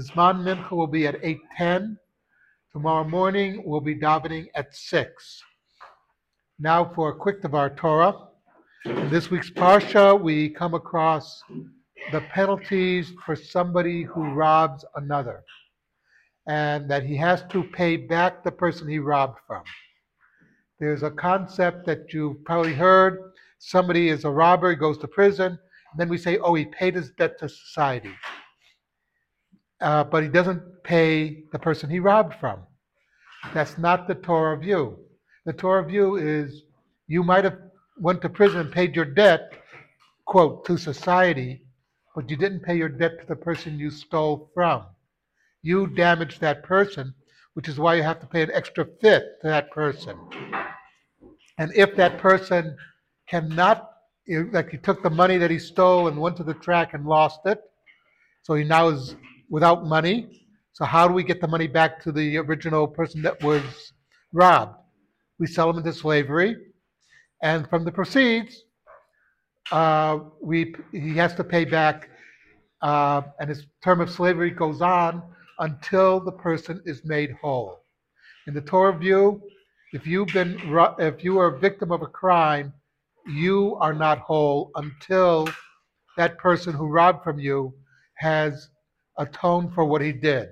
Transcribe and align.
Zman 0.00 0.42
Mincha 0.42 0.72
will 0.72 0.88
be 0.88 1.06
at 1.06 1.22
8:10. 1.22 1.96
Tomorrow 2.72 3.04
morning 3.04 3.62
we'll 3.64 3.80
be 3.80 3.94
davening 3.94 4.48
at 4.56 4.74
6. 4.74 5.42
Now 6.58 6.84
for 6.84 7.10
a 7.10 7.16
quick 7.16 7.40
Devar 7.42 7.70
Torah. 7.70 8.14
In 8.84 9.08
this 9.08 9.30
week's 9.30 9.50
Parsha, 9.50 10.20
we 10.20 10.50
come 10.50 10.74
across 10.74 11.42
the 12.10 12.20
penalties 12.32 13.12
for 13.24 13.36
somebody 13.36 14.02
who 14.02 14.34
robs 14.34 14.84
another, 14.96 15.44
and 16.48 16.90
that 16.90 17.04
he 17.04 17.16
has 17.16 17.44
to 17.50 17.62
pay 17.62 17.96
back 17.96 18.42
the 18.42 18.50
person 18.50 18.88
he 18.88 18.98
robbed 18.98 19.38
from. 19.46 19.62
There's 20.80 21.04
a 21.04 21.10
concept 21.10 21.86
that 21.86 22.12
you've 22.12 22.44
probably 22.44 22.74
heard. 22.74 23.32
Somebody 23.58 24.08
is 24.08 24.24
a 24.24 24.30
robber, 24.30 24.74
goes 24.74 24.98
to 24.98 25.08
prison, 25.08 25.52
and 25.52 25.98
then 26.00 26.08
we 26.08 26.18
say, 26.18 26.36
oh, 26.38 26.54
he 26.54 26.64
paid 26.66 26.96
his 26.96 27.10
debt 27.12 27.38
to 27.38 27.48
society. 27.48 28.12
Uh, 29.80 30.04
but 30.04 30.22
he 30.22 30.28
doesn't 30.28 30.82
pay 30.82 31.44
the 31.52 31.58
person 31.58 31.90
he 31.90 31.98
robbed 31.98 32.34
from. 32.40 32.60
That's 33.52 33.76
not 33.76 34.06
the 34.06 34.14
Torah 34.14 34.56
view. 34.56 34.98
The 35.44 35.52
Torah 35.52 35.84
view 35.84 36.16
is 36.16 36.62
you 37.06 37.22
might 37.22 37.44
have 37.44 37.58
went 37.98 38.22
to 38.22 38.28
prison 38.28 38.60
and 38.60 38.72
paid 38.72 38.96
your 38.96 39.04
debt, 39.04 39.52
quote, 40.24 40.64
to 40.66 40.76
society, 40.76 41.62
but 42.14 42.30
you 42.30 42.36
didn't 42.36 42.60
pay 42.60 42.76
your 42.76 42.88
debt 42.88 43.20
to 43.20 43.26
the 43.26 43.36
person 43.36 43.78
you 43.78 43.90
stole 43.90 44.50
from. 44.54 44.84
You 45.62 45.86
damaged 45.86 46.40
that 46.40 46.62
person, 46.62 47.14
which 47.54 47.68
is 47.68 47.78
why 47.78 47.94
you 47.96 48.02
have 48.02 48.20
to 48.20 48.26
pay 48.26 48.42
an 48.42 48.50
extra 48.52 48.86
fifth 49.00 49.40
to 49.42 49.48
that 49.48 49.70
person. 49.70 50.16
And 51.58 51.72
if 51.74 51.94
that 51.96 52.18
person 52.18 52.76
cannot, 53.28 53.90
like 54.52 54.70
he 54.70 54.78
took 54.78 55.02
the 55.02 55.10
money 55.10 55.36
that 55.38 55.50
he 55.50 55.58
stole 55.58 56.08
and 56.08 56.18
went 56.18 56.36
to 56.38 56.44
the 56.44 56.54
track 56.54 56.94
and 56.94 57.06
lost 57.06 57.40
it, 57.44 57.60
so 58.42 58.54
he 58.54 58.64
now 58.64 58.88
is 58.88 59.16
without 59.48 59.86
money. 59.86 60.46
So 60.72 60.84
how 60.84 61.06
do 61.06 61.14
we 61.14 61.22
get 61.22 61.40
the 61.40 61.48
money 61.48 61.66
back 61.66 62.02
to 62.02 62.12
the 62.12 62.38
original 62.38 62.86
person 62.86 63.22
that 63.22 63.42
was 63.42 63.62
robbed? 64.32 64.76
We 65.38 65.46
sell 65.46 65.70
him 65.70 65.78
into 65.78 65.92
slavery, 65.92 66.56
and 67.42 67.68
from 67.68 67.84
the 67.84 67.92
proceeds, 67.92 68.64
uh, 69.70 70.18
we 70.42 70.74
he 70.92 71.14
has 71.14 71.34
to 71.36 71.44
pay 71.44 71.64
back, 71.64 72.10
uh, 72.82 73.22
and 73.40 73.48
his 73.48 73.66
term 73.82 74.00
of 74.00 74.10
slavery 74.10 74.50
goes 74.50 74.80
on 74.80 75.22
until 75.58 76.20
the 76.20 76.32
person 76.32 76.80
is 76.84 77.04
made 77.04 77.32
whole. 77.40 77.80
In 78.46 78.54
the 78.54 78.60
Torah 78.60 78.96
view, 78.96 79.42
if 79.92 80.06
you've 80.06 80.32
been 80.32 80.58
if 80.98 81.24
you 81.24 81.38
are 81.38 81.54
a 81.54 81.58
victim 81.58 81.92
of 81.92 82.02
a 82.02 82.06
crime, 82.06 82.72
you 83.26 83.76
are 83.80 83.94
not 83.94 84.18
whole 84.18 84.70
until 84.74 85.48
that 86.16 86.38
person 86.38 86.72
who 86.74 86.86
robbed 86.86 87.24
from 87.24 87.38
you 87.38 87.74
has 88.16 88.68
atoned 89.18 89.74
for 89.74 89.84
what 89.84 90.02
he 90.02 90.12
did. 90.12 90.48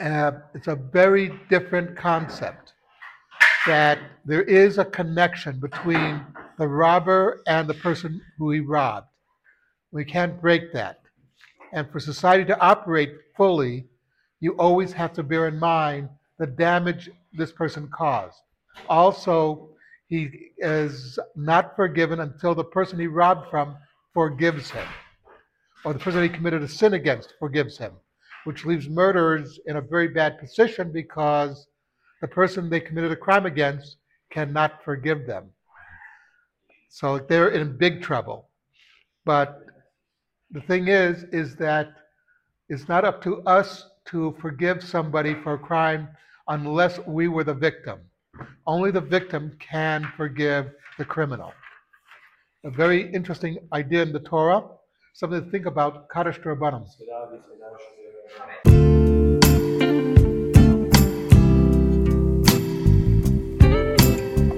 Uh, 0.00 0.32
it's 0.54 0.68
a 0.68 0.76
very 0.76 1.32
different 1.48 1.96
concept 1.96 2.74
that 3.66 3.98
there 4.24 4.42
is 4.42 4.78
a 4.78 4.84
connection 4.84 5.58
between 5.60 6.24
the 6.58 6.68
robber 6.68 7.42
and 7.46 7.68
the 7.68 7.74
person 7.74 8.20
who 8.38 8.50
he 8.50 8.60
robbed. 8.60 9.08
We 9.92 10.04
can't 10.04 10.40
break 10.40 10.72
that. 10.72 11.00
And 11.72 11.90
for 11.90 12.00
society 12.00 12.44
to 12.46 12.60
operate 12.60 13.14
fully, 13.36 13.86
you 14.40 14.52
always 14.52 14.92
have 14.92 15.12
to 15.14 15.22
bear 15.22 15.48
in 15.48 15.58
mind 15.58 16.08
the 16.38 16.46
damage 16.46 17.10
this 17.32 17.52
person 17.52 17.88
caused. 17.92 18.38
Also, 18.88 19.70
he 20.08 20.52
is 20.58 21.18
not 21.36 21.76
forgiven 21.76 22.20
until 22.20 22.54
the 22.54 22.64
person 22.64 22.98
he 22.98 23.06
robbed 23.06 23.48
from 23.50 23.76
forgives 24.12 24.70
him, 24.70 24.86
or 25.84 25.92
the 25.92 25.98
person 25.98 26.22
he 26.22 26.28
committed 26.28 26.62
a 26.62 26.68
sin 26.68 26.94
against 26.94 27.34
forgives 27.38 27.78
him, 27.78 27.92
which 28.44 28.64
leaves 28.64 28.88
murderers 28.88 29.58
in 29.66 29.76
a 29.76 29.80
very 29.80 30.08
bad 30.08 30.38
position 30.38 30.92
because 30.92 31.66
the 32.20 32.28
person 32.28 32.68
they 32.68 32.80
committed 32.80 33.12
a 33.12 33.16
crime 33.16 33.46
against 33.46 33.96
cannot 34.30 34.84
forgive 34.84 35.26
them. 35.26 35.50
So 36.88 37.18
they're 37.18 37.50
in 37.50 37.76
big 37.76 38.02
trouble. 38.02 38.48
But 39.24 39.62
the 40.50 40.60
thing 40.60 40.88
is, 40.88 41.24
is 41.32 41.56
that 41.56 41.88
it's 42.68 42.88
not 42.88 43.04
up 43.04 43.22
to 43.22 43.42
us 43.42 43.88
to 44.06 44.36
forgive 44.40 44.82
somebody 44.82 45.34
for 45.42 45.54
a 45.54 45.58
crime 45.58 46.08
unless 46.48 46.98
we 47.06 47.28
were 47.28 47.44
the 47.44 47.54
victim. 47.54 48.00
Only 48.66 48.90
the 48.90 49.00
victim 49.00 49.56
can 49.60 50.10
forgive 50.16 50.72
the 50.98 51.04
criminal. 51.04 51.52
A 52.64 52.70
very 52.70 53.12
interesting 53.12 53.58
idea 53.72 54.02
in 54.02 54.12
the 54.12 54.20
Torah, 54.20 54.64
something 55.12 55.44
to 55.44 55.50
think 55.50 55.66
about, 55.66 56.08
Kaddish 56.08 56.38
Rabbanim. 56.40 56.86